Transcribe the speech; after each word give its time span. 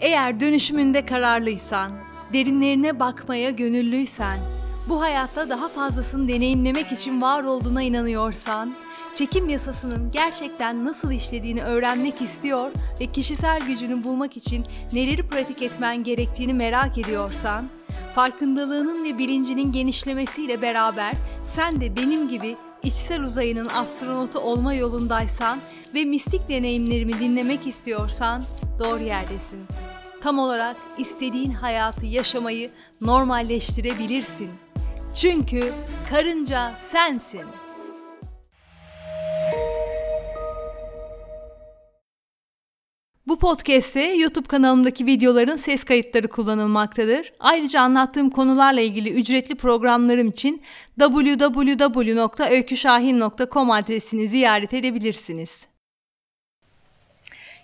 Eğer 0.00 0.40
dönüşümünde 0.40 1.06
kararlıysan, 1.06 1.92
derinlerine 2.32 3.00
bakmaya 3.00 3.50
gönüllüysen, 3.50 4.38
bu 4.88 5.00
hayatta 5.00 5.48
daha 5.48 5.68
fazlasını 5.68 6.28
deneyimlemek 6.28 6.92
için 6.92 7.22
var 7.22 7.42
olduğuna 7.42 7.82
inanıyorsan, 7.82 8.74
çekim 9.14 9.48
yasasının 9.48 10.10
gerçekten 10.10 10.84
nasıl 10.84 11.12
işlediğini 11.12 11.62
öğrenmek 11.62 12.22
istiyor 12.22 12.70
ve 13.00 13.06
kişisel 13.06 13.60
gücünü 13.60 14.04
bulmak 14.04 14.36
için 14.36 14.66
neleri 14.92 15.28
pratik 15.28 15.62
etmen 15.62 16.02
gerektiğini 16.02 16.54
merak 16.54 16.98
ediyorsan, 16.98 17.68
farkındalığının 18.14 19.04
ve 19.04 19.18
bilincinin 19.18 19.72
genişlemesiyle 19.72 20.62
beraber 20.62 21.14
sen 21.54 21.80
de 21.80 21.96
benim 21.96 22.28
gibi 22.28 22.56
içsel 22.86 23.22
uzayının 23.22 23.66
astronotu 23.66 24.38
olma 24.38 24.74
yolundaysan 24.74 25.60
ve 25.94 26.04
mistik 26.04 26.48
deneyimlerimi 26.48 27.20
dinlemek 27.20 27.66
istiyorsan 27.66 28.42
doğru 28.78 29.02
yerdesin. 29.02 29.60
Tam 30.22 30.38
olarak 30.38 30.76
istediğin 30.98 31.50
hayatı 31.50 32.06
yaşamayı 32.06 32.70
normalleştirebilirsin. 33.00 34.50
Çünkü 35.14 35.72
karınca 36.10 36.74
sensin. 36.92 37.46
Bu 43.36 43.40
podcast'te 43.40 44.00
YouTube 44.00 44.48
kanalımdaki 44.48 45.06
videoların 45.06 45.56
ses 45.56 45.84
kayıtları 45.84 46.28
kullanılmaktadır. 46.28 47.32
Ayrıca 47.40 47.80
anlattığım 47.80 48.30
konularla 48.30 48.80
ilgili 48.80 49.10
ücretli 49.10 49.54
programlarım 49.54 50.28
için 50.28 50.62
www.öyküşahin.com 51.00 53.70
adresini 53.70 54.28
ziyaret 54.28 54.74
edebilirsiniz. 54.74 55.66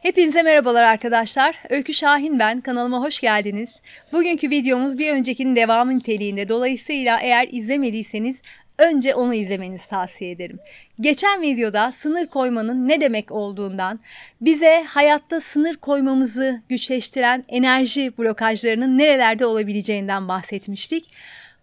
Hepinize 0.03 0.43
merhabalar 0.43 0.83
arkadaşlar. 0.83 1.59
Öykü 1.71 1.95
Şahin 1.95 2.39
ben. 2.39 2.61
Kanalıma 2.61 3.01
hoş 3.01 3.21
geldiniz. 3.21 3.81
Bugünkü 4.13 4.51
videomuz 4.51 4.99
bir 4.99 5.13
öncekinin 5.13 5.57
devamı 5.57 5.99
niteliğinde. 5.99 6.49
Dolayısıyla 6.49 7.21
eğer 7.21 7.49
izlemediyseniz 7.51 8.43
önce 8.83 9.15
onu 9.15 9.35
izlemenizi 9.35 9.89
tavsiye 9.89 10.31
ederim. 10.31 10.59
Geçen 11.01 11.43
videoda 11.43 11.93
sınır 11.93 12.27
koymanın 12.27 12.89
ne 12.89 13.01
demek 13.01 13.33
olduğundan, 13.33 14.01
bize 14.41 14.85
hayatta 14.89 15.41
sınır 15.41 15.77
koymamızı 15.77 16.61
güçleştiren 16.69 17.45
enerji 17.49 18.19
blokajlarının 18.19 18.99
nerelerde 18.99 19.47
olabileceğinden 19.47 20.29
bahsetmiştik. 20.29 21.11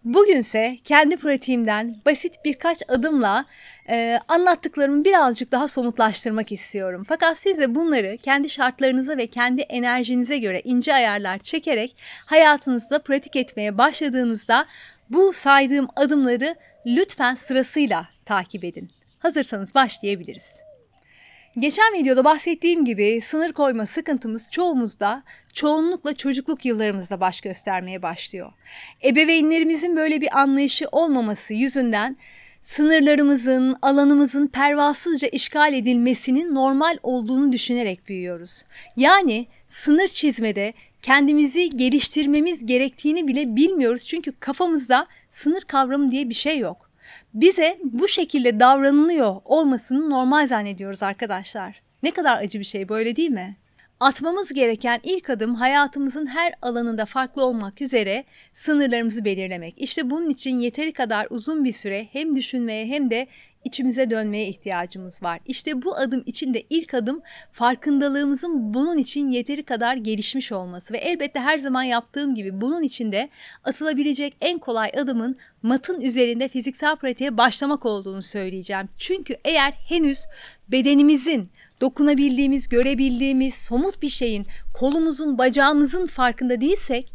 Bugünse 0.04 0.76
kendi 0.84 1.16
pratiğimden 1.16 1.96
basit 2.06 2.34
birkaç 2.44 2.82
adımla 2.88 3.44
e, 3.88 4.20
anlattıklarımı 4.28 5.04
birazcık 5.04 5.52
daha 5.52 5.68
somutlaştırmak 5.68 6.52
istiyorum. 6.52 7.04
Fakat 7.08 7.38
siz 7.38 7.58
de 7.58 7.74
bunları 7.74 8.18
kendi 8.22 8.50
şartlarınıza 8.50 9.16
ve 9.16 9.26
kendi 9.26 9.60
enerjinize 9.60 10.38
göre 10.38 10.60
ince 10.64 10.94
ayarlar 10.94 11.38
çekerek 11.38 11.96
hayatınızda 12.26 13.02
pratik 13.02 13.36
etmeye 13.36 13.78
başladığınızda 13.78 14.66
bu 15.10 15.32
saydığım 15.32 15.88
adımları 15.96 16.56
lütfen 16.86 17.34
sırasıyla 17.34 18.08
takip 18.24 18.64
edin. 18.64 18.90
Hazırsanız 19.18 19.74
başlayabiliriz. 19.74 20.52
Geçen 21.58 21.94
videoda 21.94 22.24
bahsettiğim 22.24 22.84
gibi 22.84 23.20
sınır 23.20 23.52
koyma 23.52 23.86
sıkıntımız 23.86 24.50
çoğumuzda 24.50 25.22
çoğunlukla 25.54 26.14
çocukluk 26.14 26.64
yıllarımızda 26.64 27.20
baş 27.20 27.40
göstermeye 27.40 28.02
başlıyor. 28.02 28.52
Ebeveynlerimizin 29.04 29.96
böyle 29.96 30.20
bir 30.20 30.38
anlayışı 30.38 30.86
olmaması 30.92 31.54
yüzünden 31.54 32.16
sınırlarımızın, 32.60 33.76
alanımızın 33.82 34.46
pervasızca 34.46 35.28
işgal 35.28 35.74
edilmesinin 35.74 36.54
normal 36.54 36.98
olduğunu 37.02 37.52
düşünerek 37.52 38.08
büyüyoruz. 38.08 38.64
Yani 38.96 39.46
sınır 39.70 40.08
çizmede 40.08 40.72
kendimizi 41.02 41.70
geliştirmemiz 41.70 42.66
gerektiğini 42.66 43.28
bile 43.28 43.56
bilmiyoruz 43.56 44.06
çünkü 44.06 44.32
kafamızda 44.32 45.06
sınır 45.28 45.60
kavramı 45.60 46.10
diye 46.10 46.28
bir 46.28 46.34
şey 46.34 46.58
yok. 46.58 46.90
Bize 47.34 47.78
bu 47.84 48.08
şekilde 48.08 48.60
davranılıyor 48.60 49.36
olmasını 49.44 50.10
normal 50.10 50.46
zannediyoruz 50.46 51.02
arkadaşlar. 51.02 51.82
Ne 52.02 52.10
kadar 52.10 52.42
acı 52.42 52.58
bir 52.58 52.64
şey 52.64 52.88
böyle 52.88 53.16
değil 53.16 53.30
mi? 53.30 53.56
Atmamız 54.00 54.52
gereken 54.52 55.00
ilk 55.02 55.30
adım 55.30 55.54
hayatımızın 55.54 56.26
her 56.26 56.52
alanında 56.62 57.04
farklı 57.04 57.44
olmak 57.44 57.82
üzere 57.82 58.24
sınırlarımızı 58.54 59.24
belirlemek. 59.24 59.74
İşte 59.76 60.10
bunun 60.10 60.30
için 60.30 60.58
yeteri 60.58 60.92
kadar 60.92 61.26
uzun 61.30 61.64
bir 61.64 61.72
süre 61.72 62.08
hem 62.12 62.36
düşünmeye 62.36 62.86
hem 62.86 63.10
de 63.10 63.26
içimize 63.64 64.10
dönmeye 64.10 64.48
ihtiyacımız 64.48 65.22
var. 65.22 65.40
İşte 65.46 65.82
bu 65.82 65.96
adım 65.96 66.22
için 66.26 66.54
de 66.54 66.62
ilk 66.70 66.94
adım 66.94 67.22
farkındalığımızın 67.52 68.74
bunun 68.74 68.98
için 68.98 69.30
yeteri 69.30 69.62
kadar 69.62 69.96
gelişmiş 69.96 70.52
olması 70.52 70.94
ve 70.94 70.98
elbette 70.98 71.40
her 71.40 71.58
zaman 71.58 71.82
yaptığım 71.82 72.34
gibi 72.34 72.60
bunun 72.60 72.82
için 72.82 73.12
de 73.12 73.28
atılabilecek 73.64 74.36
en 74.40 74.58
kolay 74.58 74.90
adımın 74.96 75.36
matın 75.62 76.00
üzerinde 76.00 76.48
fiziksel 76.48 76.96
pratiğe 76.96 77.38
başlamak 77.38 77.86
olduğunu 77.86 78.22
söyleyeceğim. 78.22 78.88
Çünkü 78.98 79.36
eğer 79.44 79.72
henüz 79.72 80.26
bedenimizin 80.68 81.50
dokunabildiğimiz, 81.80 82.68
görebildiğimiz 82.68 83.54
somut 83.54 84.02
bir 84.02 84.08
şeyin 84.08 84.46
kolumuzun, 84.74 85.38
bacağımızın 85.38 86.06
farkında 86.06 86.60
değilsek 86.60 87.12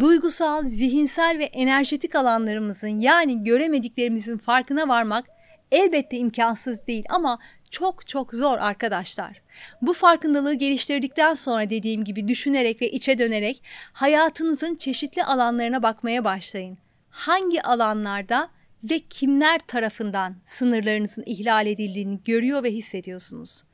duygusal, 0.00 0.66
zihinsel 0.66 1.38
ve 1.38 1.44
enerjetik 1.44 2.14
alanlarımızın 2.14 3.00
yani 3.00 3.44
göremediklerimizin 3.44 4.38
farkına 4.38 4.88
varmak 4.88 5.24
elbette 5.72 6.16
imkansız 6.16 6.86
değil 6.86 7.04
ama 7.08 7.38
çok 7.70 8.06
çok 8.06 8.34
zor 8.34 8.58
arkadaşlar. 8.58 9.42
Bu 9.82 9.92
farkındalığı 9.92 10.54
geliştirdikten 10.54 11.34
sonra 11.34 11.70
dediğim 11.70 12.04
gibi 12.04 12.28
düşünerek 12.28 12.82
ve 12.82 12.90
içe 12.90 13.18
dönerek 13.18 13.62
hayatınızın 13.92 14.74
çeşitli 14.74 15.24
alanlarına 15.24 15.82
bakmaya 15.82 16.24
başlayın. 16.24 16.78
Hangi 17.10 17.62
alanlarda 17.62 18.48
ve 18.84 18.98
kimler 18.98 19.58
tarafından 19.58 20.36
sınırlarınızın 20.44 21.24
ihlal 21.26 21.66
edildiğini 21.66 22.20
görüyor 22.24 22.62
ve 22.62 22.70
hissediyorsunuz? 22.70 23.64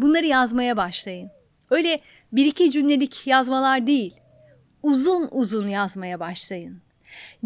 Bunları 0.00 0.26
yazmaya 0.26 0.76
başlayın. 0.76 1.30
Öyle 1.70 2.00
bir 2.32 2.46
iki 2.46 2.70
cümlelik 2.70 3.26
yazmalar 3.26 3.86
değil, 3.86 4.16
uzun 4.82 5.28
uzun 5.30 5.68
yazmaya 5.68 6.20
başlayın. 6.20 6.82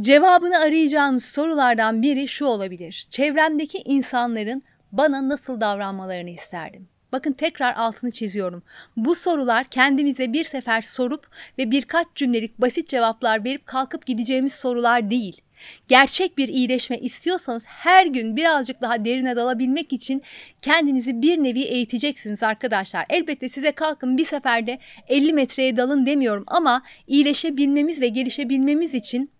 Cevabını 0.00 0.58
arayacağınız 0.58 1.24
sorulardan 1.24 2.02
biri 2.02 2.28
şu 2.28 2.46
olabilir. 2.46 3.06
Çevremdeki 3.10 3.78
insanların 3.78 4.62
bana 4.92 5.28
nasıl 5.28 5.60
davranmalarını 5.60 6.30
isterdim. 6.30 6.88
Bakın 7.14 7.32
tekrar 7.32 7.74
altını 7.74 8.10
çiziyorum. 8.10 8.62
Bu 8.96 9.14
sorular 9.14 9.64
kendimize 9.64 10.32
bir 10.32 10.44
sefer 10.44 10.82
sorup 10.82 11.26
ve 11.58 11.70
birkaç 11.70 12.06
cümlelik 12.14 12.60
basit 12.60 12.88
cevaplar 12.88 13.44
verip 13.44 13.66
kalkıp 13.66 14.06
gideceğimiz 14.06 14.54
sorular 14.54 15.10
değil. 15.10 15.40
Gerçek 15.88 16.38
bir 16.38 16.48
iyileşme 16.48 16.98
istiyorsanız 16.98 17.66
her 17.66 18.06
gün 18.06 18.36
birazcık 18.36 18.82
daha 18.82 19.04
derine 19.04 19.36
dalabilmek 19.36 19.92
için 19.92 20.22
kendinizi 20.62 21.22
bir 21.22 21.38
nevi 21.42 21.62
eğiteceksiniz 21.62 22.42
arkadaşlar. 22.42 23.04
Elbette 23.10 23.48
size 23.48 23.72
kalkın 23.72 24.18
bir 24.18 24.24
seferde 24.24 24.78
50 25.08 25.32
metreye 25.32 25.76
dalın 25.76 26.06
demiyorum 26.06 26.44
ama 26.46 26.82
iyileşebilmemiz 27.06 28.00
ve 28.00 28.08
gelişebilmemiz 28.08 28.94
için 28.94 29.30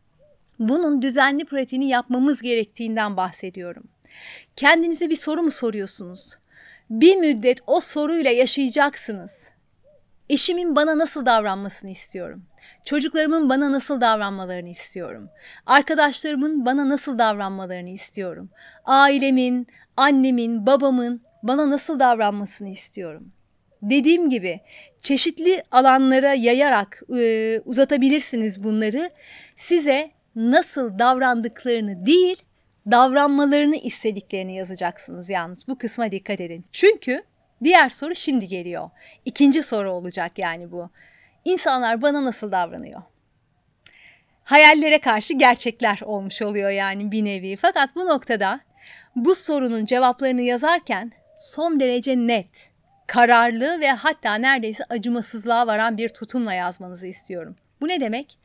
bunun 0.59 1.03
düzenli 1.03 1.45
pratiğini 1.45 1.89
yapmamız 1.89 2.43
gerektiğinden 2.43 3.17
bahsediyorum. 3.17 3.85
Kendinize 4.57 5.11
bir 5.11 5.17
soru 5.17 5.43
mu 5.43 5.51
soruyorsunuz? 5.51 6.44
Bir 6.91 7.17
müddet 7.17 7.59
o 7.67 7.81
soruyla 7.81 8.31
yaşayacaksınız. 8.31 9.51
Eşimin 10.31 10.77
bana 10.77 10.99
nasıl 10.99 11.27
davranmasını 11.27 11.91
istiyorum. 11.91 12.43
Çocuklarımın 12.85 13.49
bana 13.49 13.73
nasıl 13.73 14.01
davranmalarını 14.01 14.69
istiyorum. 14.69 15.29
Arkadaşlarımın 15.67 16.67
bana 16.67 16.89
nasıl 16.89 17.19
davranmalarını 17.19 17.91
istiyorum. 17.91 18.51
Ailemin, 18.85 19.67
annemin, 19.97 20.67
babamın 20.67 21.23
bana 21.43 21.71
nasıl 21.71 21.99
davranmasını 22.01 22.69
istiyorum. 22.69 23.33
Dediğim 23.83 24.31
gibi 24.31 24.61
çeşitli 25.01 25.63
alanlara 25.71 26.35
yayarak 26.35 27.03
e, 27.17 27.61
uzatabilirsiniz 27.65 28.65
bunları. 28.65 29.11
Size 29.57 30.11
nasıl 30.37 30.99
davrandıklarını 30.99 32.07
değil, 32.07 32.43
davranmalarını 32.91 33.77
istediklerini 33.77 34.57
yazacaksınız 34.57 35.31
yalnız. 35.31 35.69
Bu 35.69 35.79
kısma 35.79 36.13
dikkat 36.13 36.41
edin. 36.41 36.65
Çünkü 36.73 37.23
diğer 37.65 37.89
soru 37.89 38.15
şimdi 38.15 38.49
geliyor. 38.49 38.91
İkinci 39.25 39.63
soru 39.63 39.93
olacak 39.93 40.39
yani 40.39 40.73
bu. 40.73 40.91
İnsanlar 41.45 42.03
bana 42.03 42.25
nasıl 42.25 42.53
davranıyor? 42.53 43.03
Hayallere 44.45 44.99
karşı 45.01 45.35
gerçekler 45.35 46.01
olmuş 46.05 46.43
oluyor 46.43 46.71
yani 46.71 47.13
bir 47.13 47.25
nevi. 47.25 47.57
Fakat 47.57 47.97
bu 47.97 48.07
noktada 48.07 48.61
bu 49.17 49.35
sorunun 49.35 49.85
cevaplarını 49.85 50.43
yazarken 50.43 51.13
son 51.39 51.81
derece 51.81 52.17
net, 52.17 52.71
kararlı 53.07 53.81
ve 53.81 53.91
hatta 53.91 54.35
neredeyse 54.35 54.85
acımasızlığa 54.89 55.67
varan 55.67 55.97
bir 55.97 56.09
tutumla 56.09 56.55
yazmanızı 56.55 57.07
istiyorum. 57.07 57.57
Bu 57.81 57.89
ne 57.89 58.01
demek? 58.01 58.39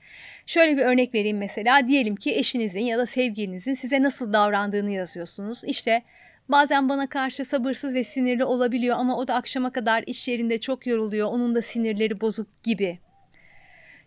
Şöyle 0.46 0.78
bir 0.78 0.82
örnek 0.82 1.14
vereyim 1.14 1.38
mesela. 1.38 1.88
Diyelim 1.88 2.16
ki 2.16 2.36
eşinizin 2.36 2.80
ya 2.80 2.98
da 2.98 3.06
sevgilinizin 3.06 3.74
size 3.74 4.04
nasıl 4.04 4.34
davrandığını 4.34 4.92
yazıyorsunuz. 4.92 5.64
İşte 5.64 6.04
bazen 6.50 6.90
bana 6.90 7.10
karşı 7.10 7.46
sabırsız 7.46 7.94
ve 7.94 8.04
sinirli 8.04 8.44
olabiliyor 8.44 8.98
ama 9.00 9.18
o 9.18 9.28
da 9.28 9.36
akşama 9.36 9.72
kadar 9.72 10.04
iş 10.08 10.28
yerinde 10.28 10.58
çok 10.58 10.88
yoruluyor. 10.88 11.28
Onun 11.28 11.56
da 11.56 11.62
sinirleri 11.62 12.22
bozuk 12.22 12.64
gibi. 12.64 13.00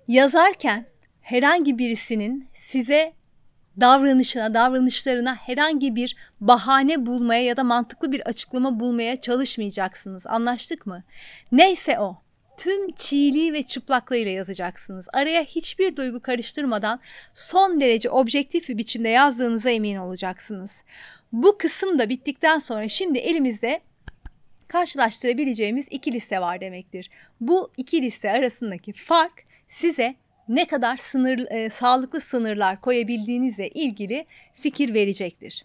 yazarken 0.08 0.86
herhangi 1.20 1.78
birisinin 1.78 2.48
size 2.52 3.12
davranışına, 3.80 4.54
davranışlarına 4.54 5.34
herhangi 5.34 5.96
bir 5.96 6.16
bahane 6.40 7.06
bulmaya 7.06 7.42
ya 7.44 7.56
da 7.56 7.64
mantıklı 7.64 8.12
bir 8.12 8.20
açıklama 8.20 8.80
bulmaya 8.80 9.20
çalışmayacaksınız. 9.20 10.26
Anlaştık 10.26 10.86
mı? 10.86 11.02
Neyse 11.52 11.98
o. 12.00 12.21
Tüm 12.56 12.92
çiğliği 12.92 13.52
ve 13.52 13.62
çıplaklığıyla 13.62 14.32
yazacaksınız. 14.32 15.08
Araya 15.12 15.44
hiçbir 15.44 15.96
duygu 15.96 16.20
karıştırmadan 16.20 17.00
son 17.34 17.80
derece 17.80 18.10
objektif 18.10 18.68
bir 18.68 18.78
biçimde 18.78 19.08
yazdığınıza 19.08 19.70
emin 19.70 19.96
olacaksınız. 19.96 20.84
Bu 21.32 21.58
kısım 21.58 21.98
da 21.98 22.08
bittikten 22.08 22.58
sonra 22.58 22.88
şimdi 22.88 23.18
elimizde 23.18 23.80
karşılaştırabileceğimiz 24.68 25.86
iki 25.90 26.12
liste 26.12 26.40
var 26.40 26.60
demektir. 26.60 27.10
Bu 27.40 27.70
iki 27.76 28.02
liste 28.02 28.30
arasındaki 28.30 28.92
fark 28.92 29.44
size 29.68 30.14
ne 30.48 30.66
kadar 30.66 30.96
sınır, 30.96 31.50
e, 31.50 31.70
sağlıklı 31.70 32.20
sınırlar 32.20 32.80
koyabildiğinizle 32.80 33.68
ilgili 33.68 34.26
fikir 34.54 34.94
verecektir. 34.94 35.64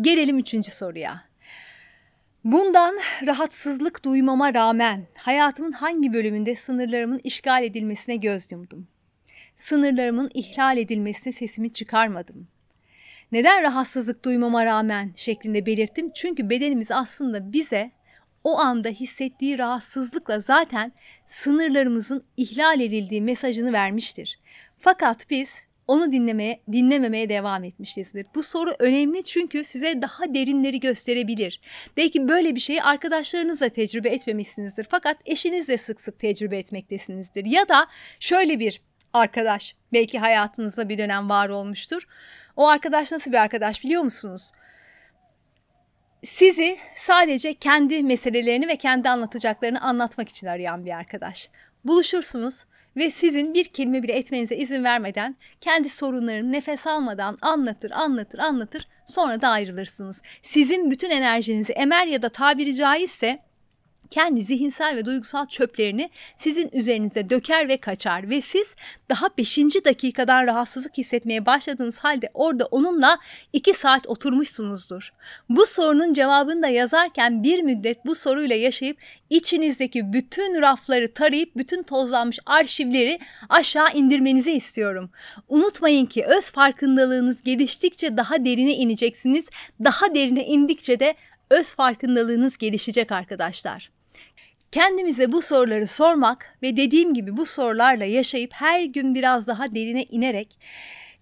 Gelelim 0.00 0.38
üçüncü 0.38 0.70
soruya. 0.70 1.29
Bundan 2.44 2.98
rahatsızlık 3.26 4.04
duymama 4.04 4.54
rağmen 4.54 5.06
hayatımın 5.14 5.72
hangi 5.72 6.12
bölümünde 6.12 6.56
sınırlarımın 6.56 7.20
işgal 7.24 7.64
edilmesine 7.64 8.16
göz 8.16 8.52
yumdum? 8.52 8.88
Sınırlarımın 9.56 10.30
ihlal 10.34 10.78
edilmesine 10.78 11.32
sesimi 11.32 11.72
çıkarmadım. 11.72 12.48
Neden 13.32 13.62
rahatsızlık 13.62 14.24
duymama 14.24 14.64
rağmen 14.64 15.12
şeklinde 15.16 15.66
belirttim? 15.66 16.10
Çünkü 16.14 16.50
bedenimiz 16.50 16.90
aslında 16.90 17.52
bize 17.52 17.90
o 18.44 18.58
anda 18.58 18.88
hissettiği 18.88 19.58
rahatsızlıkla 19.58 20.40
zaten 20.40 20.92
sınırlarımızın 21.26 22.24
ihlal 22.36 22.80
edildiği 22.80 23.22
mesajını 23.22 23.72
vermiştir. 23.72 24.38
Fakat 24.78 25.30
biz 25.30 25.50
onu 25.90 26.12
dinlemeye, 26.12 26.60
dinlememeye 26.72 27.28
devam 27.28 27.64
etmişizdir. 27.64 28.26
Bu 28.34 28.42
soru 28.42 28.74
önemli 28.78 29.24
çünkü 29.24 29.64
size 29.64 30.02
daha 30.02 30.34
derinleri 30.34 30.80
gösterebilir. 30.80 31.60
Belki 31.96 32.28
böyle 32.28 32.54
bir 32.54 32.60
şeyi 32.60 32.82
arkadaşlarınızla 32.82 33.68
tecrübe 33.68 34.08
etmemişsinizdir. 34.08 34.86
Fakat 34.90 35.16
eşinizle 35.26 35.78
sık 35.78 36.00
sık 36.00 36.18
tecrübe 36.18 36.58
etmektesinizdir. 36.58 37.44
Ya 37.44 37.68
da 37.68 37.86
şöyle 38.20 38.58
bir 38.58 38.82
arkadaş 39.12 39.76
belki 39.92 40.18
hayatınızda 40.18 40.88
bir 40.88 40.98
dönem 40.98 41.28
var 41.28 41.48
olmuştur. 41.48 42.02
O 42.56 42.68
arkadaş 42.68 43.12
nasıl 43.12 43.32
bir 43.32 43.38
arkadaş 43.38 43.84
biliyor 43.84 44.02
musunuz? 44.02 44.52
sizi 46.24 46.78
sadece 46.96 47.54
kendi 47.54 48.02
meselelerini 48.02 48.68
ve 48.68 48.76
kendi 48.76 49.08
anlatacaklarını 49.08 49.80
anlatmak 49.80 50.28
için 50.28 50.46
arayan 50.46 50.84
bir 50.84 50.90
arkadaş. 50.90 51.50
Buluşursunuz 51.84 52.64
ve 53.00 53.10
sizin 53.10 53.54
bir 53.54 53.64
kelime 53.64 54.02
bile 54.02 54.12
etmenize 54.12 54.56
izin 54.56 54.84
vermeden 54.84 55.36
kendi 55.60 55.88
sorunlarını 55.88 56.52
nefes 56.52 56.86
almadan 56.86 57.38
anlatır, 57.42 57.90
anlatır, 57.90 58.38
anlatır 58.38 58.88
sonra 59.04 59.40
da 59.40 59.48
ayrılırsınız. 59.48 60.22
Sizin 60.42 60.90
bütün 60.90 61.10
enerjinizi 61.10 61.72
emer 61.72 62.06
ya 62.06 62.22
da 62.22 62.28
tabiri 62.28 62.74
caizse 62.74 63.42
kendi 64.10 64.42
zihinsel 64.42 64.96
ve 64.96 65.04
duygusal 65.04 65.46
çöplerini 65.46 66.10
sizin 66.36 66.70
üzerinize 66.72 67.30
döker 67.30 67.68
ve 67.68 67.76
kaçar 67.76 68.30
ve 68.30 68.40
siz 68.40 68.74
daha 69.08 69.26
5. 69.38 69.58
dakikadan 69.58 70.46
rahatsızlık 70.46 70.98
hissetmeye 70.98 71.46
başladığınız 71.46 71.98
halde 71.98 72.30
orada 72.34 72.66
onunla 72.66 73.18
2 73.52 73.74
saat 73.74 74.06
oturmuşsunuzdur. 74.06 75.12
Bu 75.48 75.66
sorunun 75.66 76.12
cevabını 76.12 76.62
da 76.62 76.68
yazarken 76.68 77.42
bir 77.42 77.62
müddet 77.62 78.06
bu 78.06 78.14
soruyla 78.14 78.56
yaşayıp 78.56 78.98
içinizdeki 79.30 80.12
bütün 80.12 80.62
rafları 80.62 81.12
tarayıp 81.12 81.56
bütün 81.56 81.82
tozlanmış 81.82 82.38
arşivleri 82.46 83.18
aşağı 83.48 83.92
indirmenizi 83.94 84.52
istiyorum. 84.52 85.10
Unutmayın 85.48 86.06
ki 86.06 86.24
öz 86.24 86.50
farkındalığınız 86.50 87.42
geliştikçe 87.42 88.16
daha 88.16 88.44
derine 88.44 88.74
ineceksiniz. 88.74 89.46
Daha 89.84 90.14
derine 90.14 90.44
indikçe 90.44 91.00
de 91.00 91.14
öz 91.50 91.74
farkındalığınız 91.74 92.56
gelişecek 92.56 93.12
arkadaşlar. 93.12 93.99
Kendimize 94.72 95.32
bu 95.32 95.42
soruları 95.42 95.86
sormak 95.86 96.58
ve 96.62 96.76
dediğim 96.76 97.14
gibi 97.14 97.36
bu 97.36 97.46
sorularla 97.46 98.04
yaşayıp 98.04 98.52
her 98.52 98.84
gün 98.84 99.14
biraz 99.14 99.46
daha 99.46 99.74
derine 99.74 100.04
inerek 100.04 100.58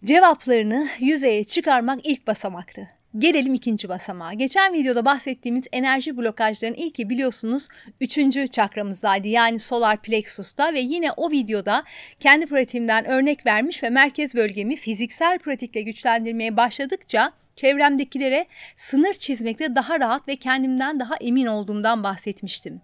cevaplarını 0.05 0.89
yüzeye 0.99 1.45
çıkarmak 1.45 2.00
ilk 2.05 2.27
basamaktı. 2.27 2.89
Gelelim 3.19 3.55
ikinci 3.55 3.89
basamağa. 3.89 4.33
Geçen 4.33 4.73
videoda 4.73 5.05
bahsettiğimiz 5.05 5.65
enerji 5.73 6.17
blokajlarının 6.17 6.77
ilki 6.77 7.11
biliyorsunuz 7.11 7.69
üçüncü 8.00 8.49
çakramızdaydı. 8.49 9.29
Yani 9.29 9.59
solar 9.59 10.03
plexus'ta 10.03 10.75
ve 10.75 10.81
yine 10.81 11.12
o 11.12 11.31
videoda 11.31 11.85
kendi 12.21 12.47
pratiğimden 12.47 13.05
örnek 13.05 13.47
vermiş 13.47 13.83
ve 13.83 13.91
merkez 13.91 14.35
bölgemi 14.35 14.77
fiziksel 14.77 15.39
pratikle 15.39 15.83
güçlendirmeye 15.83 16.56
başladıkça 16.56 17.33
çevremdekilere 17.58 18.46
sınır 18.76 19.14
çizmekte 19.14 19.75
daha 19.75 20.00
rahat 20.00 20.28
ve 20.28 20.37
kendimden 20.37 21.00
daha 21.00 21.16
emin 21.16 21.46
olduğumdan 21.46 22.02
bahsetmiştim. 22.02 22.81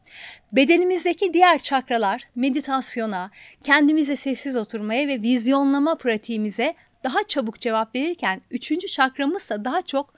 Bedenimizdeki 0.52 1.34
diğer 1.34 1.58
çakralar 1.58 2.22
meditasyona, 2.34 3.30
kendimize 3.64 4.16
sessiz 4.16 4.56
oturmaya 4.56 5.08
ve 5.08 5.22
vizyonlama 5.22 5.94
pratiğimize 5.94 6.74
daha 7.04 7.22
çabuk 7.26 7.60
cevap 7.60 7.94
verirken 7.94 8.40
üçüncü 8.50 8.86
çakramız 8.86 9.50
da 9.50 9.64
daha 9.64 9.82
çok 9.82 10.14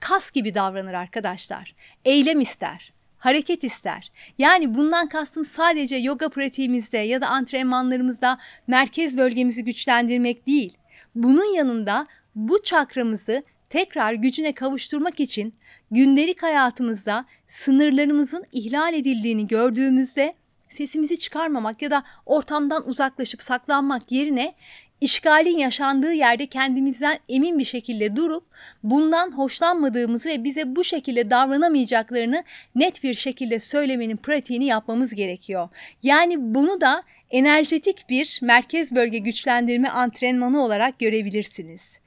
kas 0.00 0.30
gibi 0.30 0.54
davranır 0.54 0.94
arkadaşlar. 0.94 1.74
Eylem 2.04 2.40
ister 2.40 2.92
hareket 3.18 3.64
ister. 3.64 4.12
Yani 4.38 4.74
bundan 4.74 5.08
kastım 5.08 5.44
sadece 5.44 5.96
yoga 5.96 6.28
pratiğimizde 6.28 6.98
ya 6.98 7.20
da 7.20 7.28
antrenmanlarımızda 7.28 8.38
merkez 8.66 9.16
bölgemizi 9.16 9.64
güçlendirmek 9.64 10.46
değil. 10.46 10.76
Bunun 11.14 11.54
yanında 11.54 12.06
bu 12.34 12.62
çakramızı 12.62 13.42
tekrar 13.70 14.12
gücüne 14.12 14.52
kavuşturmak 14.52 15.20
için 15.20 15.54
gündelik 15.90 16.42
hayatımızda 16.42 17.24
sınırlarımızın 17.48 18.44
ihlal 18.52 18.94
edildiğini 18.94 19.46
gördüğümüzde 19.46 20.34
sesimizi 20.68 21.18
çıkarmamak 21.18 21.82
ya 21.82 21.90
da 21.90 22.04
ortamdan 22.26 22.88
uzaklaşıp 22.88 23.42
saklanmak 23.42 24.12
yerine 24.12 24.54
işgalin 25.00 25.58
yaşandığı 25.58 26.12
yerde 26.12 26.46
kendimizden 26.46 27.18
emin 27.28 27.58
bir 27.58 27.64
şekilde 27.64 28.16
durup 28.16 28.44
bundan 28.82 29.32
hoşlanmadığımızı 29.32 30.28
ve 30.28 30.44
bize 30.44 30.76
bu 30.76 30.84
şekilde 30.84 31.30
davranamayacaklarını 31.30 32.44
net 32.74 33.02
bir 33.02 33.14
şekilde 33.14 33.60
söylemenin 33.60 34.16
pratiğini 34.16 34.64
yapmamız 34.64 35.14
gerekiyor. 35.14 35.68
Yani 36.02 36.54
bunu 36.54 36.80
da 36.80 37.02
enerjetik 37.30 38.08
bir 38.08 38.38
merkez 38.42 38.94
bölge 38.94 39.18
güçlendirme 39.18 39.88
antrenmanı 39.88 40.64
olarak 40.64 40.98
görebilirsiniz. 40.98 42.00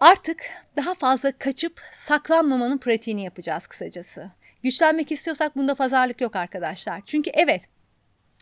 Artık 0.00 0.42
daha 0.76 0.94
fazla 0.94 1.32
kaçıp 1.32 1.80
saklanmamanın 1.92 2.78
pratiğini 2.78 3.24
yapacağız 3.24 3.66
kısacası. 3.66 4.30
Güçlenmek 4.62 5.12
istiyorsak 5.12 5.56
bunda 5.56 5.74
pazarlık 5.74 6.20
yok 6.20 6.36
arkadaşlar. 6.36 7.02
Çünkü 7.06 7.30
evet 7.34 7.68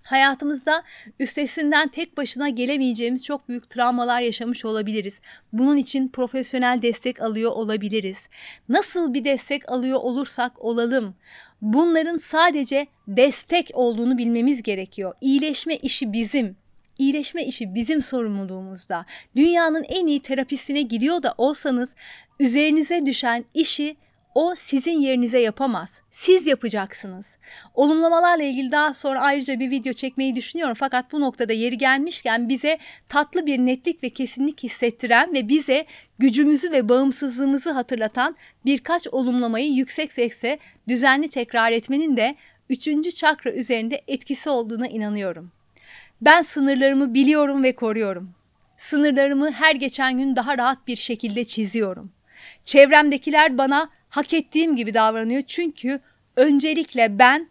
Hayatımızda 0.05 0.85
üstesinden 1.21 1.89
tek 1.89 2.17
başına 2.17 2.49
gelemeyeceğimiz 2.49 3.25
çok 3.25 3.49
büyük 3.49 3.71
travmalar 3.71 4.21
yaşamış 4.21 4.65
olabiliriz. 4.65 5.21
Bunun 5.53 5.77
için 5.77 6.09
profesyonel 6.09 6.83
destek 6.83 7.23
alıyor 7.23 7.53
olabiliriz. 7.53 8.29
Nasıl 8.69 9.15
bir 9.15 9.25
destek 9.25 9.73
alıyor 9.73 9.99
olursak 9.99 10.65
olalım. 10.65 11.15
Bunların 11.63 12.17
sadece 12.17 12.87
destek 13.09 13.71
olduğunu 13.75 14.19
bilmemiz 14.19 14.63
gerekiyor. 14.63 15.15
İyileşme 15.21 15.77
işi 15.77 16.13
bizim. 16.13 16.57
İyileşme 16.99 17.45
işi 17.45 17.75
bizim 17.75 18.03
sorumluluğumuzda. 18.03 19.07
Dünyanın 19.37 19.85
en 19.89 20.07
iyi 20.07 20.21
terapisine 20.21 20.83
gidiyor 20.83 21.23
da 21.23 21.35
olsanız 21.39 21.95
üzerinize 22.41 23.07
düşen 23.07 23.45
işi 23.55 23.97
o 24.35 24.55
sizin 24.57 25.01
yerinize 25.01 25.39
yapamaz. 25.39 26.01
Siz 26.11 26.47
yapacaksınız. 26.47 27.39
Olumlamalarla 27.75 28.45
ilgili 28.45 28.73
daha 28.73 28.95
sonra 28.95 29.21
ayrıca 29.21 29.61
bir 29.61 29.71
video 29.71 29.93
çekmeyi 29.93 30.37
düşünüyorum. 30.37 30.75
Fakat 30.79 31.13
bu 31.13 31.21
noktada 31.21 31.53
yeri 31.53 31.79
gelmişken 31.79 32.49
bize 32.49 32.79
tatlı 33.09 33.47
bir 33.47 33.59
netlik 33.59 34.03
ve 34.03 34.11
kesinlik 34.11 34.63
hissettiren 34.63 35.35
ve 35.35 35.49
bize 35.49 35.87
gücümüzü 36.19 36.71
ve 36.71 36.89
bağımsızlığımızı 36.89 37.71
hatırlatan 37.71 38.37
birkaç 38.65 39.09
olumlamayı 39.09 39.73
yüksek 39.73 40.13
sesle 40.13 40.59
düzenli 40.89 41.29
tekrar 41.29 41.73
etmenin 41.73 42.17
de 42.17 42.37
üçüncü 42.71 43.13
çakra 43.13 43.53
üzerinde 43.53 44.03
etkisi 44.09 44.51
olduğuna 44.51 44.87
inanıyorum. 44.87 45.53
Ben 46.21 46.43
sınırlarımı 46.43 47.15
biliyorum 47.15 47.63
ve 47.63 47.75
koruyorum. 47.75 48.35
Sınırlarımı 48.77 49.51
her 49.51 49.75
geçen 49.75 50.19
gün 50.19 50.37
daha 50.37 50.59
rahat 50.59 50.87
bir 50.87 50.97
şekilde 50.97 51.45
çiziyorum. 51.45 52.13
Çevremdekiler 52.65 53.59
bana 53.59 53.91
hak 54.09 54.35
ettiğim 54.35 54.77
gibi 54.77 54.95
davranıyor 54.95 55.43
çünkü 55.43 56.01
öncelikle 56.37 57.19
ben 57.19 57.49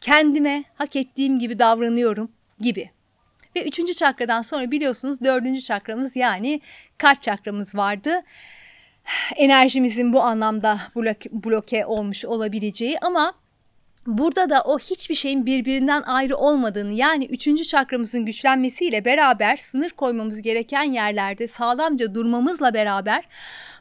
kendime 0.00 0.64
hak 0.74 0.96
ettiğim 0.96 1.38
gibi 1.38 1.58
davranıyorum 1.58 2.30
gibi. 2.60 2.90
Ve 3.56 3.64
üçüncü 3.64 3.94
çakradan 3.94 4.42
sonra 4.42 4.70
biliyorsunuz 4.70 5.20
dördüncü 5.20 5.60
çakramız 5.60 6.16
yani 6.16 6.60
kalp 6.98 7.22
çakramız 7.22 7.74
vardı. 7.74 8.22
Enerjimizin 9.36 10.12
bu 10.12 10.22
anlamda 10.22 10.80
bloke, 10.96 11.30
bloke 11.32 11.86
olmuş 11.86 12.24
olabileceği 12.24 12.98
ama 12.98 13.34
Burada 14.06 14.50
da 14.50 14.62
o 14.62 14.78
hiçbir 14.78 15.14
şeyin 15.14 15.46
birbirinden 15.46 16.02
ayrı 16.02 16.36
olmadığını 16.36 16.92
yani 16.92 17.26
üçüncü 17.26 17.64
çakramızın 17.64 18.24
güçlenmesiyle 18.24 19.04
beraber 19.04 19.56
sınır 19.56 19.90
koymamız 19.90 20.42
gereken 20.42 20.82
yerlerde 20.82 21.48
sağlamca 21.48 22.14
durmamızla 22.14 22.74
beraber 22.74 23.28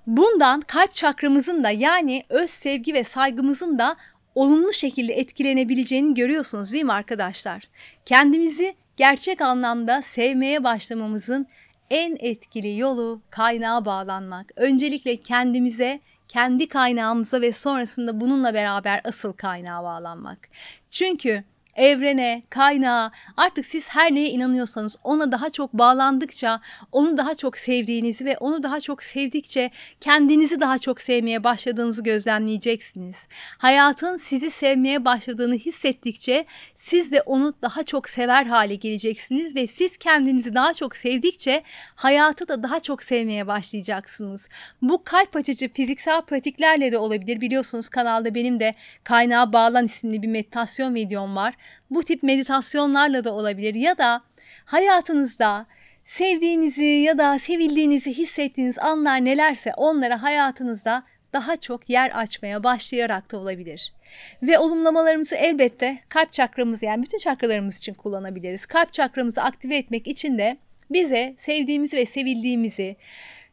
bundan 0.07 0.61
kalp 0.61 0.93
çakramızın 0.93 1.63
da 1.63 1.69
yani 1.69 2.23
öz 2.29 2.49
sevgi 2.49 2.93
ve 2.93 3.03
saygımızın 3.03 3.79
da 3.79 3.95
olumlu 4.35 4.73
şekilde 4.73 5.13
etkilenebileceğini 5.13 6.13
görüyorsunuz 6.13 6.73
değil 6.73 6.83
mi 6.83 6.93
arkadaşlar? 6.93 7.63
Kendimizi 8.05 8.75
gerçek 8.97 9.41
anlamda 9.41 10.01
sevmeye 10.01 10.63
başlamamızın 10.63 11.47
en 11.89 12.17
etkili 12.19 12.77
yolu 12.77 13.21
kaynağa 13.29 13.85
bağlanmak. 13.85 14.51
Öncelikle 14.55 15.17
kendimize, 15.17 15.99
kendi 16.27 16.69
kaynağımıza 16.69 17.41
ve 17.41 17.51
sonrasında 17.51 18.21
bununla 18.21 18.53
beraber 18.53 19.01
asıl 19.03 19.33
kaynağa 19.33 19.83
bağlanmak. 19.83 20.49
Çünkü 20.89 21.43
evrene, 21.75 22.43
kaynağa 22.49 23.11
artık 23.37 23.65
siz 23.65 23.89
her 23.89 24.15
neye 24.15 24.29
inanıyorsanız 24.29 24.97
ona 25.03 25.31
daha 25.31 25.49
çok 25.49 25.73
bağlandıkça 25.73 26.61
onu 26.91 27.17
daha 27.17 27.35
çok 27.35 27.57
sevdiğinizi 27.57 28.25
ve 28.25 28.37
onu 28.37 28.63
daha 28.63 28.79
çok 28.79 29.03
sevdikçe 29.03 29.71
kendinizi 30.01 30.59
daha 30.59 30.77
çok 30.77 31.01
sevmeye 31.01 31.43
başladığınızı 31.43 32.03
gözlemleyeceksiniz. 32.03 33.27
Hayatın 33.57 34.17
sizi 34.17 34.51
sevmeye 34.51 35.05
başladığını 35.05 35.55
hissettikçe 35.55 36.45
siz 36.75 37.11
de 37.11 37.21
onu 37.21 37.53
daha 37.61 37.83
çok 37.83 38.09
sever 38.09 38.45
hale 38.45 38.75
geleceksiniz 38.75 39.55
ve 39.55 39.67
siz 39.67 39.97
kendinizi 39.97 40.55
daha 40.55 40.73
çok 40.73 40.97
sevdikçe 40.97 41.63
hayatı 41.95 42.47
da 42.47 42.63
daha 42.63 42.79
çok 42.79 43.03
sevmeye 43.03 43.47
başlayacaksınız. 43.47 44.47
Bu 44.81 45.03
kalp 45.03 45.35
açıcı 45.35 45.73
fiziksel 45.73 46.21
pratiklerle 46.21 46.91
de 46.91 46.97
olabilir. 46.97 47.41
Biliyorsunuz 47.41 47.89
kanalda 47.89 48.35
benim 48.35 48.59
de 48.59 48.75
kaynağa 49.03 49.53
bağlan 49.53 49.85
isimli 49.85 50.21
bir 50.21 50.27
meditasyon 50.27 50.95
videom 50.95 51.35
var. 51.35 51.53
Bu 51.89 52.03
tip 52.03 52.23
meditasyonlarla 52.23 53.23
da 53.23 53.33
olabilir 53.33 53.75
ya 53.75 53.97
da 53.97 54.21
hayatınızda 54.65 55.65
sevdiğinizi 56.03 56.83
ya 56.83 57.17
da 57.17 57.39
sevildiğinizi 57.39 58.13
hissettiğiniz 58.13 58.79
anlar 58.79 59.25
nelerse 59.25 59.73
onlara 59.77 60.23
hayatınızda 60.23 61.03
daha 61.33 61.57
çok 61.57 61.89
yer 61.89 62.11
açmaya 62.21 62.63
başlayarak 62.63 63.31
da 63.31 63.37
olabilir. 63.37 63.93
Ve 64.41 64.59
olumlamalarımızı 64.59 65.35
elbette 65.35 65.97
kalp 66.09 66.33
çakramız 66.33 66.83
yani 66.83 67.03
bütün 67.03 67.17
çakralarımız 67.17 67.77
için 67.77 67.93
kullanabiliriz. 67.93 68.65
Kalp 68.65 68.93
çakramızı 68.93 69.43
aktive 69.43 69.77
etmek 69.77 70.07
için 70.07 70.37
de 70.37 70.57
bize 70.89 71.35
sevdiğimizi 71.37 71.97
ve 71.97 72.05
sevildiğimizi, 72.05 72.95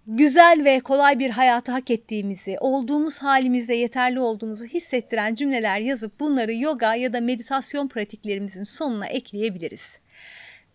güzel 0.07 0.65
ve 0.65 0.81
kolay 0.81 1.19
bir 1.19 1.31
hayatı 1.31 1.73
hak 1.73 1.91
ettiğimizi, 1.91 2.57
olduğumuz 2.61 3.23
halimizde 3.23 3.75
yeterli 3.75 4.21
olduğumuzu 4.21 4.67
hissettiren 4.67 5.35
cümleler 5.35 5.81
yazıp 5.81 6.21
bunları 6.21 6.55
yoga 6.55 6.95
ya 6.95 7.13
da 7.13 7.21
meditasyon 7.21 7.89
pratiklerimizin 7.89 8.65
sonuna 8.65 9.07
ekleyebiliriz. 9.07 9.99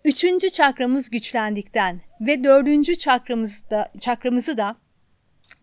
Üçüncü 0.05 0.49
çakramız 0.49 1.09
güçlendikten 1.09 2.01
ve 2.21 2.43
dördüncü 2.43 2.95
çakramızda, 2.95 3.91
çakramızı 3.99 4.57
da 4.57 4.75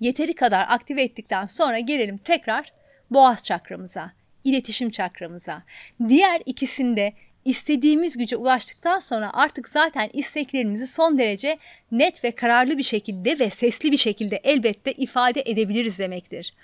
yeteri 0.00 0.34
kadar 0.34 0.66
aktive 0.68 1.02
ettikten 1.02 1.46
sonra 1.46 1.78
gelelim 1.78 2.18
tekrar 2.18 2.72
boğaz 3.10 3.44
çakramıza, 3.44 4.12
iletişim 4.44 4.90
çakramıza. 4.90 5.62
Diğer 6.08 6.40
ikisinde 6.46 7.12
istediğimiz 7.44 8.16
güce 8.16 8.36
ulaştıktan 8.36 9.00
sonra 9.00 9.30
artık 9.32 9.68
zaten 9.68 10.10
isteklerimizi 10.12 10.86
son 10.86 11.18
derece 11.18 11.58
net 11.92 12.24
ve 12.24 12.30
kararlı 12.30 12.78
bir 12.78 12.82
şekilde 12.82 13.38
ve 13.38 13.50
sesli 13.50 13.92
bir 13.92 13.96
şekilde 13.96 14.36
elbette 14.36 14.92
ifade 14.92 15.42
edebiliriz 15.46 15.98
demektir. 15.98 16.54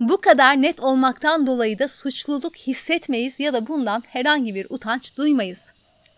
Bu 0.00 0.20
kadar 0.20 0.62
net 0.62 0.80
olmaktan 0.80 1.46
dolayı 1.46 1.78
da 1.78 1.88
suçluluk 1.88 2.56
hissetmeyiz 2.56 3.40
ya 3.40 3.52
da 3.52 3.68
bundan 3.68 4.02
herhangi 4.08 4.54
bir 4.54 4.66
utanç 4.70 5.16
duymayız. 5.16 5.60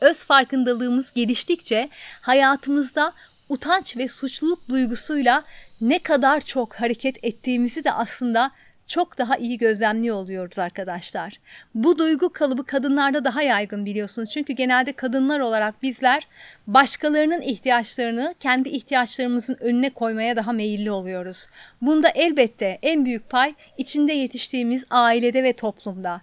Öz 0.00 0.24
farkındalığımız 0.24 1.12
geliştikçe 1.12 1.88
hayatımızda 2.20 3.12
utanç 3.48 3.96
ve 3.96 4.08
suçluluk 4.08 4.68
duygusuyla 4.68 5.42
ne 5.80 5.98
kadar 5.98 6.40
çok 6.40 6.74
hareket 6.74 7.24
ettiğimizi 7.24 7.84
de 7.84 7.92
aslında 7.92 8.50
çok 8.92 9.18
daha 9.18 9.36
iyi 9.36 9.58
gözlemliyor 9.58 10.16
oluyoruz 10.16 10.58
arkadaşlar. 10.58 11.40
Bu 11.74 11.98
duygu 11.98 12.32
kalıbı 12.32 12.64
kadınlarda 12.64 13.24
daha 13.24 13.42
yaygın 13.42 13.86
biliyorsunuz. 13.86 14.30
Çünkü 14.30 14.52
genelde 14.52 14.92
kadınlar 14.92 15.40
olarak 15.40 15.82
bizler 15.82 16.28
başkalarının 16.66 17.40
ihtiyaçlarını 17.40 18.34
kendi 18.40 18.68
ihtiyaçlarımızın 18.68 19.56
önüne 19.60 19.90
koymaya 19.90 20.36
daha 20.36 20.52
meyilli 20.52 20.90
oluyoruz. 20.90 21.46
Bunda 21.82 22.08
elbette 22.08 22.78
en 22.82 23.04
büyük 23.04 23.30
pay 23.30 23.54
içinde 23.78 24.12
yetiştiğimiz 24.12 24.84
ailede 24.90 25.44
ve 25.44 25.52
toplumda. 25.52 26.20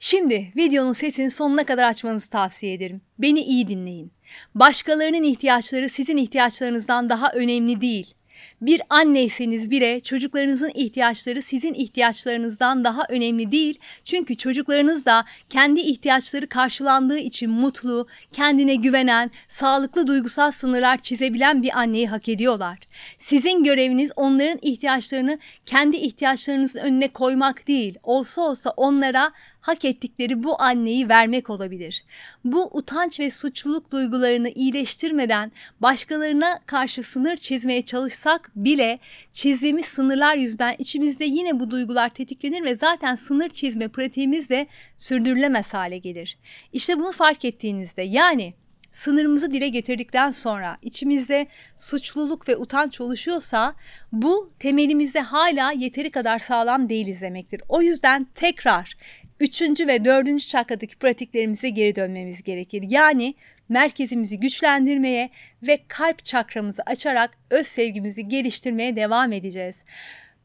Şimdi 0.00 0.52
videonun 0.56 0.92
sesini 0.92 1.30
sonuna 1.30 1.64
kadar 1.64 1.88
açmanızı 1.88 2.30
tavsiye 2.30 2.72
ederim. 2.72 3.00
Beni 3.18 3.40
iyi 3.40 3.68
dinleyin. 3.68 4.12
Başkalarının 4.54 5.22
ihtiyaçları 5.22 5.88
sizin 5.88 6.16
ihtiyaçlarınızdan 6.16 7.08
daha 7.08 7.32
önemli 7.32 7.80
değil. 7.80 8.14
Bir 8.60 8.82
anneyseniz 8.90 9.70
bile 9.70 10.00
çocuklarınızın 10.00 10.70
ihtiyaçları 10.74 11.42
sizin 11.42 11.74
ihtiyaçlarınızdan 11.74 12.84
daha 12.84 13.02
önemli 13.08 13.52
değil. 13.52 13.78
Çünkü 14.04 14.36
çocuklarınız 14.36 15.06
da 15.06 15.24
kendi 15.50 15.80
ihtiyaçları 15.80 16.46
karşılandığı 16.46 17.18
için 17.18 17.50
mutlu, 17.50 18.06
kendine 18.32 18.74
güvenen, 18.74 19.30
sağlıklı 19.48 20.06
duygusal 20.06 20.50
sınırlar 20.50 20.98
çizebilen 20.98 21.62
bir 21.62 21.78
anneyi 21.78 22.08
hak 22.08 22.28
ediyorlar. 22.28 22.78
Sizin 23.18 23.64
göreviniz 23.64 24.10
onların 24.16 24.58
ihtiyaçlarını 24.62 25.38
kendi 25.66 25.96
ihtiyaçlarınızın 25.96 26.80
önüne 26.80 27.08
koymak 27.08 27.68
değil. 27.68 27.98
Olsa 28.02 28.42
olsa 28.42 28.70
onlara 28.70 29.32
hak 29.60 29.84
ettikleri 29.84 30.44
bu 30.44 30.62
anneyi 30.62 31.08
vermek 31.08 31.50
olabilir. 31.50 32.04
Bu 32.44 32.70
utanç 32.72 33.20
ve 33.20 33.30
suçluluk 33.30 33.92
duygularını 33.92 34.48
iyileştirmeden 34.48 35.52
başkalarına 35.80 36.60
karşı 36.66 37.02
sınır 37.02 37.36
çizmeye 37.36 37.82
çalışsak 37.82 38.50
bile 38.56 38.98
çizdiğimiz 39.32 39.86
sınırlar 39.86 40.36
yüzünden 40.36 40.74
içimizde 40.78 41.24
yine 41.24 41.60
bu 41.60 41.70
duygular 41.70 42.08
tetiklenir 42.08 42.64
ve 42.64 42.76
zaten 42.76 43.16
sınır 43.16 43.48
çizme 43.48 43.88
pratiğimiz 43.88 44.50
de 44.50 44.66
sürdürülemez 44.96 45.74
hale 45.74 45.98
gelir. 45.98 46.38
İşte 46.72 46.98
bunu 46.98 47.12
fark 47.12 47.44
ettiğinizde 47.44 48.02
yani 48.02 48.54
sınırımızı 48.92 49.50
dile 49.50 49.68
getirdikten 49.68 50.30
sonra 50.30 50.78
içimizde 50.82 51.46
suçluluk 51.76 52.48
ve 52.48 52.56
utanç 52.56 53.00
oluşuyorsa 53.00 53.74
bu 54.12 54.52
temelimizde 54.58 55.20
hala 55.20 55.72
yeteri 55.72 56.10
kadar 56.10 56.38
sağlam 56.38 56.88
değiliz 56.88 57.20
demektir. 57.20 57.62
O 57.68 57.82
yüzden 57.82 58.26
tekrar 58.34 58.96
üçüncü 59.40 59.86
ve 59.86 60.04
dördüncü 60.04 60.46
çakradaki 60.46 60.96
pratiklerimize 60.96 61.68
geri 61.68 61.96
dönmemiz 61.96 62.42
gerekir. 62.42 62.84
Yani 62.88 63.34
merkezimizi 63.68 64.40
güçlendirmeye 64.40 65.30
ve 65.62 65.78
kalp 65.88 66.24
çakramızı 66.24 66.82
açarak 66.86 67.30
öz 67.50 67.66
sevgimizi 67.66 68.28
geliştirmeye 68.28 68.96
devam 68.96 69.32
edeceğiz. 69.32 69.84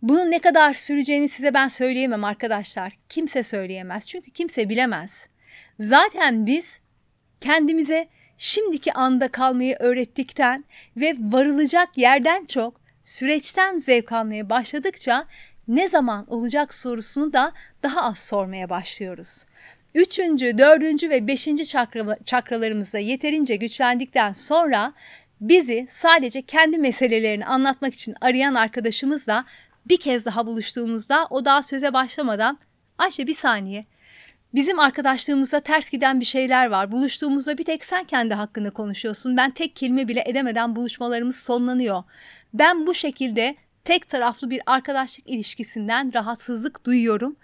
Bunun 0.02 0.32
ne 0.32 0.40
kadar 0.40 0.74
süreceğini 0.74 1.30
size 1.30 1.54
ben 1.54 1.68
söyleyemem 1.68 2.24
arkadaşlar. 2.24 2.94
Kimse 3.10 3.44
söyleyemez. 3.44 4.08
Çünkü 4.08 4.32
kimse 4.32 4.70
bilemez. 4.70 5.28
Zaten 5.80 6.46
biz 6.46 6.80
kendimize 7.42 8.08
şimdiki 8.38 8.94
anda 8.94 9.28
kalmayı 9.28 9.76
öğrettikten 9.80 10.66
ve 10.98 11.16
varılacak 11.20 11.98
yerden 11.98 12.46
çok 12.46 12.82
süreçten 13.02 13.78
zevk 13.78 14.12
almaya 14.12 14.50
başladıkça 14.50 15.28
ne 15.68 15.90
zaman 15.90 16.26
olacak 16.28 16.74
sorusunu 16.74 17.34
da 17.34 17.52
daha 17.84 18.02
az 18.02 18.20
sormaya 18.20 18.70
başlıyoruz. 18.70 19.46
Üçüncü, 19.96 20.58
dördüncü 20.58 21.10
ve 21.10 21.28
beşinci 21.28 21.66
çakra, 21.66 22.18
çakralarımızda 22.26 23.00
yeterince 23.00 23.56
güçlendikten 23.56 24.34
sonra 24.34 24.94
bizi 25.42 25.88
sadece 25.92 26.42
kendi 26.42 26.78
meselelerini 26.78 27.46
anlatmak 27.46 27.94
için 27.94 28.16
arayan 28.22 28.56
arkadaşımızla 28.56 29.46
bir 29.86 29.98
kez 29.98 30.26
daha 30.26 30.46
buluştuğumuzda 30.46 31.28
o 31.30 31.46
daha 31.46 31.64
söze 31.64 31.94
başlamadan 31.94 32.60
Ayşe 32.98 33.28
bir 33.28 33.36
saniye 33.36 33.86
Bizim 34.56 34.80
arkadaşlığımızda 34.80 35.60
ters 35.60 35.90
giden 35.90 36.20
bir 36.20 36.26
şeyler 36.26 36.68
var. 36.68 36.92
Buluştuğumuzda 36.92 37.58
bir 37.58 37.64
tek 37.64 37.86
sen 37.86 38.04
kendi 38.04 38.34
hakkında 38.34 38.70
konuşuyorsun. 38.70 39.38
Ben 39.38 39.52
tek 39.52 39.76
kelime 39.76 40.08
bile 40.08 40.24
edemeden 40.26 40.76
buluşmalarımız 40.76 41.36
sonlanıyor. 41.36 42.04
Ben 42.54 42.88
bu 42.88 42.94
şekilde 42.94 43.56
tek 43.86 44.10
taraflı 44.10 44.50
bir 44.50 44.62
arkadaşlık 44.66 45.30
ilişkisinden 45.30 46.14
rahatsızlık 46.14 46.86
duyuyorum. 46.86 47.36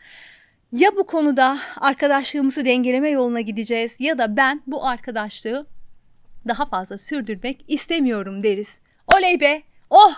Ya 0.72 0.96
bu 0.96 1.06
konuda 1.06 1.58
arkadaşlığımızı 1.78 2.66
dengeleme 2.66 3.10
yoluna 3.10 3.42
gideceğiz 3.42 3.96
ya 4.00 4.18
da 4.18 4.38
ben 4.38 4.62
bu 4.68 4.88
arkadaşlığı 4.88 5.66
daha 6.48 6.66
fazla 6.66 6.98
sürdürmek 6.98 7.66
istemiyorum 7.68 8.44
deriz. 8.44 8.80
Oley 9.18 9.40
be! 9.40 9.64
Oh! 9.90 10.14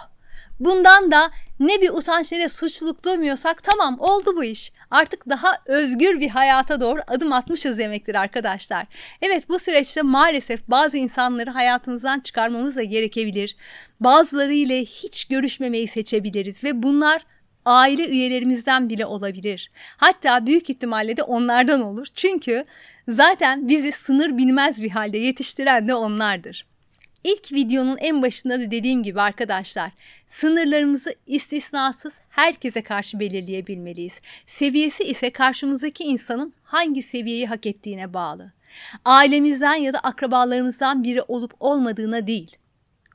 Bundan 0.59 1.11
da 1.11 1.31
ne 1.67 1.81
bir 1.81 1.89
utanç 1.89 2.31
ne 2.31 2.39
de 2.39 2.49
suçluluk 2.49 3.05
duymuyorsak 3.05 3.63
tamam 3.63 3.99
oldu 3.99 4.35
bu 4.35 4.43
iş. 4.43 4.71
Artık 4.91 5.29
daha 5.29 5.53
özgür 5.65 6.19
bir 6.19 6.29
hayata 6.29 6.81
doğru 6.81 7.01
adım 7.07 7.33
atmışız 7.33 7.77
demektir 7.77 8.15
arkadaşlar. 8.15 8.85
Evet 9.21 9.49
bu 9.49 9.59
süreçte 9.59 10.01
maalesef 10.01 10.67
bazı 10.67 10.97
insanları 10.97 11.51
hayatımızdan 11.51 12.19
çıkarmamız 12.19 12.75
da 12.75 12.83
gerekebilir. 12.83 13.55
Bazıları 13.99 14.53
ile 14.53 14.81
hiç 14.85 15.25
görüşmemeyi 15.25 15.87
seçebiliriz 15.87 16.63
ve 16.63 16.83
bunlar 16.83 17.25
aile 17.65 18.09
üyelerimizden 18.09 18.89
bile 18.89 19.05
olabilir. 19.05 19.71
Hatta 19.97 20.45
büyük 20.45 20.69
ihtimalle 20.69 21.17
de 21.17 21.23
onlardan 21.23 21.81
olur. 21.81 22.07
Çünkü 22.15 22.65
zaten 23.07 23.67
bizi 23.67 23.91
sınır 23.91 24.37
bilmez 24.37 24.81
bir 24.81 24.89
halde 24.89 25.17
yetiştiren 25.17 25.87
de 25.87 25.95
onlardır. 25.95 26.72
İlk 27.23 27.51
videonun 27.51 27.97
en 27.97 28.21
başında 28.21 28.59
da 28.59 28.71
dediğim 28.71 29.03
gibi 29.03 29.21
arkadaşlar, 29.21 29.91
sınırlarımızı 30.27 31.15
istisnasız 31.27 32.21
herkese 32.29 32.81
karşı 32.81 33.19
belirleyebilmeliyiz. 33.19 34.21
Seviyesi 34.47 35.03
ise 35.03 35.29
karşımızdaki 35.29 36.03
insanın 36.03 36.53
hangi 36.63 37.03
seviyeyi 37.03 37.47
hak 37.47 37.65
ettiğine 37.65 38.13
bağlı. 38.13 38.51
Ailemizden 39.05 39.75
ya 39.75 39.93
da 39.93 39.99
akrabalarımızdan 39.99 41.03
biri 41.03 41.21
olup 41.21 41.53
olmadığına 41.59 42.27
değil. 42.27 42.57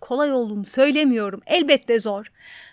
Kolay 0.01 0.33
olduğunu 0.33 0.65
söylemiyorum, 0.65 1.43
elbette 1.47 2.01
zor. 2.01 2.33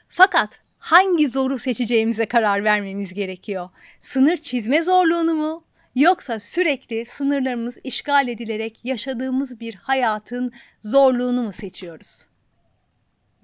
Fakat 0.10 0.60
hangi 0.78 1.28
zoru 1.28 1.60
seçeceğimize 1.60 2.26
karar 2.26 2.64
vermemiz 2.64 3.14
gerekiyor. 3.14 3.70
Sınır 4.00 4.38
çizme 4.38 4.82
zorluğunu 4.82 5.36
mu 5.36 5.64
Yoksa 5.96 6.40
sürekli 6.40 7.06
sınırlarımız 7.06 7.78
işgal 7.84 8.28
edilerek 8.28 8.86
yaşadığımız 8.86 9.60
bir 9.60 9.76
hayatın 9.76 10.52
zorluğunu 10.82 11.44
mu 11.44 11.52
seçiyoruz? 11.52 12.26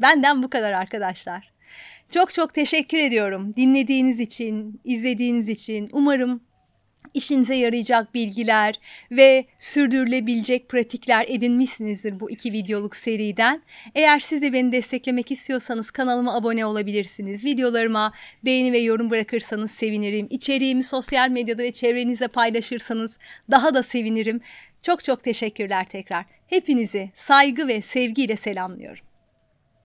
Benden 0.02 0.44
bu 0.44 0.50
kadar 0.50 0.72
arkadaşlar. 0.72 1.52
Çok 2.10 2.32
çok 2.32 2.54
teşekkür 2.54 2.98
ediyorum 2.98 3.54
dinlediğiniz 3.56 4.20
için, 4.20 4.82
izlediğiniz 4.84 5.50
için. 5.50 5.90
Umarım 5.92 6.42
işinize 7.14 7.56
yarayacak 7.56 8.14
bilgiler 8.14 8.76
ve 9.12 9.46
sürdürülebilecek 9.60 10.70
pratikler 10.70 11.26
edinmişsinizdir 11.28 12.20
bu 12.20 12.32
iki 12.32 12.52
videoluk 12.52 12.96
seriden. 12.96 13.62
Eğer 13.96 14.20
siz 14.20 14.42
de 14.42 14.54
beni 14.54 14.72
desteklemek 14.72 15.32
istiyorsanız 15.32 15.92
kanalıma 15.92 16.36
abone 16.36 16.66
olabilirsiniz. 16.66 17.46
Videolarıma 17.46 18.14
beğeni 18.46 18.72
ve 18.74 18.78
yorum 18.78 19.10
bırakırsanız 19.10 19.72
sevinirim. 19.72 20.28
İçeriğimi 20.30 20.84
sosyal 20.84 21.30
medyada 21.30 21.64
ve 21.64 21.72
çevrenizde 21.72 22.28
paylaşırsanız 22.28 23.18
daha 23.52 23.74
da 23.74 23.84
sevinirim. 23.84 24.42
Çok 24.82 25.04
çok 25.04 25.24
teşekkürler 25.24 25.86
tekrar. 25.90 26.26
Hepinizi 26.48 27.12
saygı 27.16 27.68
ve 27.68 27.82
sevgiyle 27.82 28.36
selamlıyorum. 28.36 29.11